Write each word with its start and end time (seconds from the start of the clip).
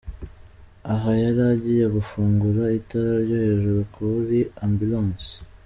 Aha 0.93 1.11
yari 1.21 1.41
agiye 1.53 1.85
gufunga 1.95 2.47
itara 2.79 3.11
ryo 3.23 3.37
hejuru 3.45 3.79
kuri 3.95 4.39
Ambulance. 4.65 5.29